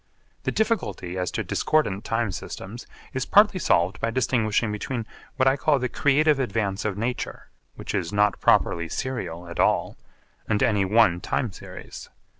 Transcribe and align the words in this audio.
The 0.45 0.51
difficulty 0.51 1.15
as 1.15 1.29
to 1.29 1.43
discordant 1.43 2.03
time 2.03 2.31
systems 2.31 2.87
is 3.13 3.27
partly 3.27 3.59
solved 3.59 3.99
by 3.99 4.09
distinguishing 4.09 4.71
between 4.71 5.05
what 5.35 5.47
I 5.47 5.55
call 5.55 5.77
the 5.77 5.89
creative 5.89 6.39
advance 6.39 6.85
of 6.85 6.97
nature, 6.97 7.49
which 7.75 7.93
is 7.93 8.11
not 8.11 8.39
properly 8.41 8.89
serial 8.89 9.47
at 9.47 9.59
all, 9.59 9.97
and 10.49 10.63
any 10.63 10.85
one 10.85 11.19
time 11.21 11.51
series. 11.51 12.09